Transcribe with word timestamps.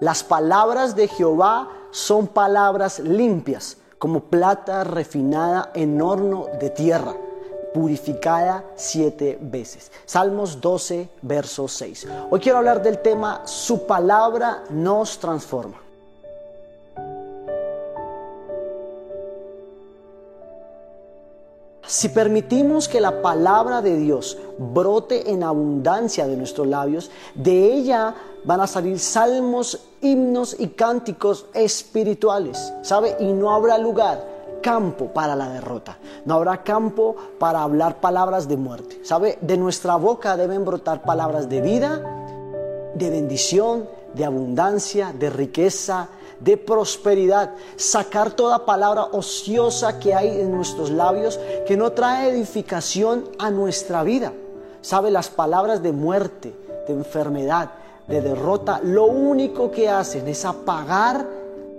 Las 0.00 0.24
palabras 0.24 0.96
de 0.96 1.08
Jehová 1.08 1.68
son 1.90 2.26
palabras 2.26 3.00
limpias, 3.00 3.76
como 3.98 4.20
plata 4.20 4.82
refinada 4.82 5.72
en 5.74 6.00
horno 6.00 6.46
de 6.58 6.70
tierra, 6.70 7.14
purificada 7.74 8.64
siete 8.76 9.38
veces. 9.42 9.92
Salmos 10.06 10.58
12, 10.58 11.10
verso 11.20 11.68
6. 11.68 12.08
Hoy 12.30 12.40
quiero 12.40 12.56
hablar 12.56 12.82
del 12.82 13.02
tema 13.02 13.42
Su 13.44 13.86
palabra 13.86 14.64
nos 14.70 15.18
transforma. 15.18 15.89
Si 21.90 22.08
permitimos 22.08 22.86
que 22.86 23.00
la 23.00 23.20
palabra 23.20 23.82
de 23.82 23.96
Dios 23.96 24.38
brote 24.58 25.32
en 25.32 25.42
abundancia 25.42 26.28
de 26.28 26.36
nuestros 26.36 26.68
labios, 26.68 27.10
de 27.34 27.64
ella 27.64 28.14
van 28.44 28.60
a 28.60 28.68
salir 28.68 29.00
salmos, 29.00 29.88
himnos 30.00 30.54
y 30.56 30.68
cánticos 30.68 31.46
espirituales, 31.52 32.72
¿sabe? 32.82 33.16
Y 33.18 33.32
no 33.32 33.52
habrá 33.52 33.76
lugar, 33.76 34.24
campo 34.62 35.06
para 35.06 35.34
la 35.34 35.48
derrota, 35.48 35.98
no 36.26 36.34
habrá 36.34 36.62
campo 36.62 37.16
para 37.40 37.62
hablar 37.62 37.98
palabras 37.98 38.46
de 38.46 38.56
muerte, 38.56 39.00
¿sabe? 39.02 39.36
De 39.40 39.56
nuestra 39.56 39.96
boca 39.96 40.36
deben 40.36 40.64
brotar 40.64 41.02
palabras 41.02 41.48
de 41.48 41.60
vida, 41.60 42.00
de 42.94 43.10
bendición, 43.10 43.88
de 44.14 44.24
abundancia, 44.24 45.12
de 45.12 45.28
riqueza, 45.28 46.08
de 46.40 46.56
prosperidad, 46.56 47.54
sacar 47.76 48.32
toda 48.32 48.64
palabra 48.64 49.04
ociosa 49.12 49.98
que 49.98 50.14
hay 50.14 50.40
en 50.40 50.50
nuestros 50.50 50.90
labios 50.90 51.38
que 51.66 51.76
no 51.76 51.92
trae 51.92 52.30
edificación 52.30 53.28
a 53.38 53.50
nuestra 53.50 54.02
vida. 54.02 54.32
Sabe, 54.80 55.10
las 55.10 55.28
palabras 55.28 55.82
de 55.82 55.92
muerte, 55.92 56.54
de 56.86 56.94
enfermedad, 56.94 57.70
de 58.08 58.22
derrota, 58.22 58.80
lo 58.82 59.04
único 59.04 59.70
que 59.70 59.88
hacen 59.88 60.26
es 60.26 60.44
apagar 60.44 61.26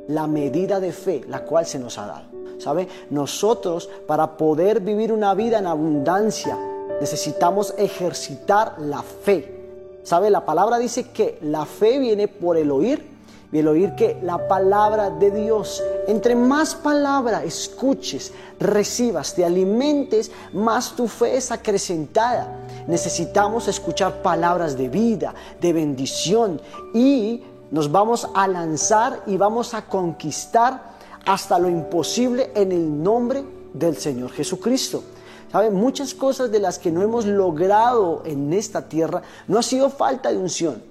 la 0.08 0.28
medida 0.28 0.80
de 0.80 0.92
fe 0.92 1.24
la 1.28 1.44
cual 1.44 1.66
se 1.66 1.80
nos 1.80 1.98
ha 1.98 2.06
dado. 2.06 2.26
¿Sabe? 2.60 2.88
Nosotros 3.10 3.90
para 4.06 4.38
poder 4.38 4.82
vivir 4.82 5.12
una 5.12 5.34
vida 5.34 5.58
en 5.58 5.66
abundancia 5.66 6.58
necesitamos 7.00 7.74
ejercitar 7.78 8.76
la 8.80 9.02
fe. 9.02 10.00
¿Sabe? 10.04 10.30
La 10.30 10.46
palabra 10.46 10.78
dice 10.78 11.10
que 11.10 11.40
la 11.42 11.66
fe 11.66 11.98
viene 11.98 12.28
por 12.28 12.58
el 12.58 12.70
oír 12.70 13.11
y 13.52 13.60
el 13.60 13.68
oír 13.68 13.96
que 13.96 14.18
la 14.22 14.48
palabra 14.48 15.10
de 15.10 15.30
Dios, 15.32 15.84
entre 16.08 16.36
más 16.36 16.74
palabra 16.76 17.44
escuches, 17.44 18.32
recibas, 18.60 19.34
te 19.34 19.44
alimentes, 19.44 20.32
más 20.54 20.96
tu 20.96 21.08
fe 21.08 21.36
es 21.36 21.52
acrecentada. 21.52 22.60
Necesitamos 22.88 23.68
escuchar 23.68 24.22
palabras 24.22 24.78
de 24.78 24.88
vida, 24.88 25.34
de 25.60 25.74
bendición 25.74 26.62
y 26.94 27.44
nos 27.72 27.92
vamos 27.92 28.30
a 28.34 28.48
lanzar 28.48 29.24
y 29.28 29.38
vamos 29.38 29.74
a 29.74 29.86
conquistar 29.86 30.92
hasta 31.26 31.60
lo 31.60 31.70
imposible 31.70 32.52
en 32.56 32.72
el 32.72 33.04
nombre 33.04 33.44
del 33.74 33.98
Señor 33.98 34.32
Jesucristo. 34.32 35.04
¿Saben? 35.52 35.74
Muchas 35.74 36.14
cosas 36.14 36.50
de 36.50 36.60
las 36.60 36.80
que 36.80 36.92
no 36.92 37.02
hemos 37.02 37.26
logrado 37.26 38.24
en 38.26 38.54
esta 38.54 38.88
tierra 38.88 39.22
no 39.48 39.60
ha 39.60 39.64
sido 39.64 39.90
falta 39.90 40.32
de 40.32 40.38
unción, 40.38 40.82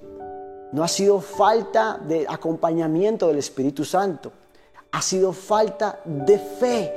no 0.73 0.85
ha 0.85 0.89
sido 0.89 1.21
falta 1.21 1.99
de 2.07 2.27
acompañamiento 2.29 3.29
del 3.29 3.39
Espíritu 3.39 3.85
Santo, 3.85 4.33
ha 4.93 5.03
sido 5.03 5.33
falta 5.33 6.01
de 6.05 6.39
fe, 6.39 6.93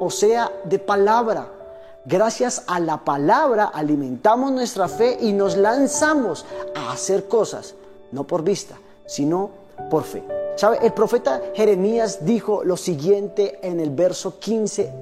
o 0.00 0.10
sea, 0.10 0.50
de 0.64 0.78
palabra. 0.78 1.48
Gracias 2.04 2.64
a 2.66 2.80
la 2.80 3.04
palabra 3.04 3.66
alimentamos 3.66 4.52
nuestra 4.52 4.88
fe 4.88 5.18
y 5.20 5.32
nos 5.32 5.56
lanzamos 5.56 6.46
a 6.74 6.92
hacer 6.92 7.28
cosas, 7.28 7.74
no 8.12 8.24
por 8.24 8.42
vista, 8.42 8.76
sino 9.06 9.50
por 9.90 10.04
fe. 10.04 10.22
¿Sabe? 10.56 10.78
El 10.82 10.92
profeta 10.92 11.42
Jeremías 11.54 12.24
dijo 12.24 12.64
lo 12.64 12.76
siguiente 12.76 13.58
en 13.62 13.78
el 13.78 13.90
verso 13.90 14.38
15, 14.38 14.92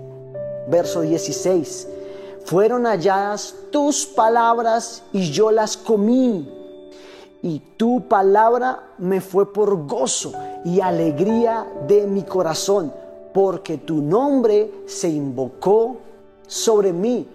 verso 0.69 1.01
16. 1.01 1.89
Fueron 2.45 2.87
halladas 2.87 3.55
tus 3.71 4.07
palabras 4.07 5.03
y 5.13 5.31
yo 5.31 5.51
las 5.51 5.77
comí 5.77 6.66
y 7.47 7.61
tu 7.77 8.09
palabra 8.09 8.89
me 8.99 9.21
fue 9.21 9.53
por 9.53 9.87
gozo 9.87 10.33
y 10.65 10.81
alegría 10.81 11.65
de 11.87 12.05
mi 12.05 12.25
corazón, 12.25 12.93
porque 13.33 13.79
tu 13.79 14.03
nombre 14.03 14.69
se 14.87 15.09
invocó 15.09 15.99
sobre 16.45 16.93
mí. 16.93 17.29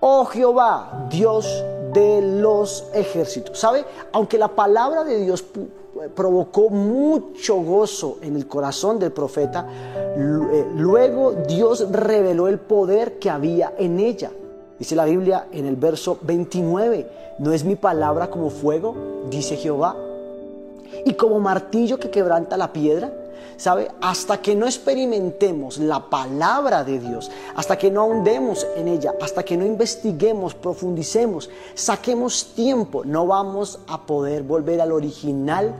Oh 0.00 0.24
Jehová, 0.24 1.06
Dios 1.08 1.46
de 1.92 2.20
los 2.20 2.88
ejércitos. 2.94 3.56
¿Sabe? 3.56 3.84
Aunque 4.10 4.38
la 4.38 4.48
palabra 4.48 5.04
de 5.04 5.20
Dios 5.20 5.44
provocó 6.16 6.68
mucho 6.68 7.54
gozo 7.58 8.18
en 8.22 8.34
el 8.34 8.48
corazón 8.48 8.98
del 8.98 9.12
profeta, 9.12 9.68
eh, 9.70 10.66
luego 10.74 11.30
Dios 11.46 11.92
reveló 11.92 12.48
el 12.48 12.58
poder 12.58 13.20
que 13.20 13.30
había 13.30 13.74
en 13.78 14.00
ella. 14.00 14.32
Dice 14.78 14.96
la 14.96 15.04
Biblia 15.04 15.46
en 15.52 15.66
el 15.66 15.76
verso 15.76 16.18
29, 16.22 17.06
¿no 17.38 17.52
es 17.52 17.64
mi 17.64 17.76
palabra 17.76 18.28
como 18.28 18.50
fuego? 18.50 18.94
Dice 19.30 19.56
Jehová. 19.56 19.96
Y 21.04 21.14
como 21.14 21.38
martillo 21.38 21.98
que 21.98 22.10
quebranta 22.10 22.56
la 22.56 22.72
piedra. 22.72 23.12
¿Sabe? 23.56 23.88
Hasta 24.00 24.42
que 24.42 24.56
no 24.56 24.66
experimentemos 24.66 25.78
la 25.78 26.10
palabra 26.10 26.82
de 26.82 26.98
Dios, 26.98 27.30
hasta 27.54 27.78
que 27.78 27.88
no 27.88 28.00
ahondemos 28.00 28.66
en 28.74 28.88
ella, 28.88 29.14
hasta 29.22 29.44
que 29.44 29.56
no 29.56 29.64
investiguemos, 29.64 30.56
profundicemos, 30.56 31.48
saquemos 31.74 32.52
tiempo, 32.56 33.04
no 33.04 33.28
vamos 33.28 33.78
a 33.86 34.06
poder 34.06 34.42
volver 34.42 34.80
al 34.80 34.90
original, 34.90 35.72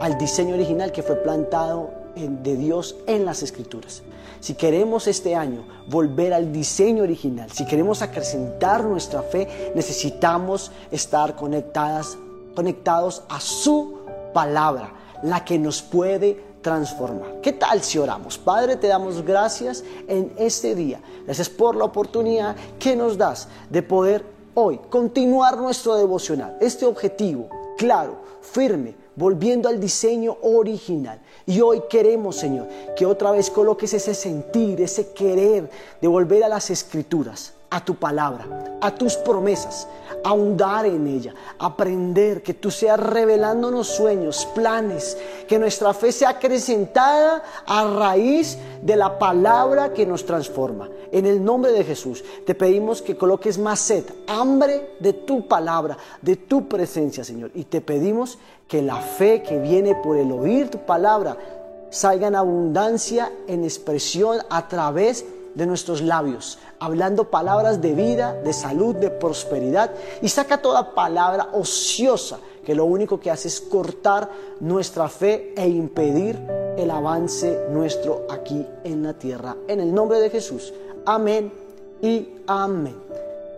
al 0.00 0.18
diseño 0.18 0.56
original 0.56 0.90
que 0.90 1.04
fue 1.04 1.14
plantado 1.14 2.03
de 2.14 2.56
Dios 2.56 2.96
en 3.06 3.24
las 3.24 3.42
escrituras. 3.42 4.02
Si 4.40 4.54
queremos 4.54 5.06
este 5.06 5.34
año 5.34 5.64
volver 5.88 6.34
al 6.34 6.52
diseño 6.52 7.02
original, 7.02 7.50
si 7.50 7.64
queremos 7.66 8.02
acrecentar 8.02 8.84
nuestra 8.84 9.22
fe, 9.22 9.72
necesitamos 9.74 10.70
estar 10.90 11.34
conectadas, 11.34 12.18
conectados 12.54 13.22
a 13.28 13.40
su 13.40 14.00
palabra, 14.32 14.92
la 15.22 15.44
que 15.44 15.58
nos 15.58 15.80
puede 15.80 16.54
transformar. 16.60 17.40
¿Qué 17.42 17.52
tal 17.52 17.82
si 17.82 17.98
oramos? 17.98 18.38
Padre, 18.38 18.76
te 18.76 18.88
damos 18.88 19.24
gracias 19.24 19.84
en 20.08 20.32
este 20.36 20.74
día. 20.74 21.00
Gracias 21.24 21.48
por 21.48 21.76
la 21.76 21.84
oportunidad 21.84 22.56
que 22.78 22.96
nos 22.96 23.16
das 23.16 23.48
de 23.70 23.82
poder 23.82 24.24
hoy 24.54 24.78
continuar 24.88 25.58
nuestro 25.58 25.96
devocional. 25.96 26.56
Este 26.60 26.86
objetivo 26.86 27.48
claro, 27.76 28.16
firme, 28.40 28.94
volviendo 29.16 29.68
al 29.68 29.80
diseño 29.80 30.36
original. 30.42 31.20
Y 31.46 31.60
hoy 31.60 31.82
queremos, 31.88 32.36
Señor, 32.36 32.68
que 32.96 33.06
otra 33.06 33.30
vez 33.30 33.50
coloques 33.50 33.92
ese 33.94 34.14
sentir, 34.14 34.80
ese 34.80 35.12
querer 35.12 35.70
de 36.00 36.08
volver 36.08 36.44
a 36.44 36.48
las 36.48 36.70
escrituras, 36.70 37.54
a 37.70 37.84
tu 37.84 37.96
palabra, 37.96 38.78
a 38.80 38.94
tus 38.94 39.16
promesas, 39.16 39.88
ahondar 40.22 40.86
en 40.86 41.06
ella, 41.06 41.34
aprender, 41.58 42.42
que 42.42 42.54
tú 42.54 42.70
seas 42.70 42.98
revelándonos 42.98 43.88
sueños, 43.88 44.46
planes, 44.54 45.18
que 45.46 45.58
nuestra 45.58 45.94
fe 45.94 46.12
sea 46.12 46.30
acrecentada 46.30 47.42
a 47.66 47.84
raíz 47.84 48.58
de 48.82 48.96
la 48.96 49.18
palabra 49.18 49.92
que 49.92 50.06
nos 50.06 50.24
transforma. 50.24 50.88
En 51.12 51.26
el 51.26 51.44
nombre 51.44 51.72
de 51.72 51.84
Jesús 51.84 52.24
te 52.46 52.54
pedimos 52.54 53.02
que 53.02 53.16
coloques 53.16 53.58
más 53.58 53.80
sed, 53.80 54.04
hambre 54.26 54.96
de 54.98 55.12
tu 55.12 55.46
palabra, 55.46 55.96
de 56.20 56.36
tu 56.36 56.68
presencia, 56.68 57.24
Señor. 57.24 57.50
Y 57.54 57.64
te 57.64 57.80
pedimos 57.80 58.38
que 58.68 58.82
la 58.82 58.96
fe 58.96 59.42
que 59.42 59.58
viene 59.58 59.94
por 59.94 60.16
el 60.16 60.32
oír 60.32 60.70
tu 60.70 60.78
palabra 60.78 61.36
salga 61.90 62.26
en 62.26 62.34
abundancia, 62.34 63.30
en 63.46 63.62
expresión 63.62 64.38
a 64.50 64.66
través 64.68 65.24
de 65.54 65.66
nuestros 65.66 66.02
labios, 66.02 66.58
hablando 66.80 67.30
palabras 67.30 67.80
de 67.80 67.92
vida, 67.92 68.32
de 68.32 68.52
salud, 68.52 68.96
de 68.96 69.10
prosperidad, 69.10 69.92
y 70.20 70.28
saca 70.28 70.58
toda 70.58 70.94
palabra 70.94 71.50
ociosa 71.52 72.38
que 72.64 72.74
lo 72.74 72.84
único 72.84 73.20
que 73.20 73.30
hace 73.30 73.48
es 73.48 73.60
cortar 73.60 74.30
nuestra 74.60 75.08
fe 75.08 75.52
e 75.56 75.68
impedir 75.68 76.38
el 76.76 76.90
avance 76.90 77.66
nuestro 77.70 78.26
aquí 78.30 78.66
en 78.84 79.02
la 79.02 79.14
tierra. 79.14 79.56
En 79.68 79.80
el 79.80 79.94
nombre 79.94 80.18
de 80.18 80.30
Jesús. 80.30 80.72
Amén 81.06 81.52
y 82.00 82.28
amén. 82.46 82.96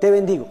Te 0.00 0.10
bendigo. 0.10 0.46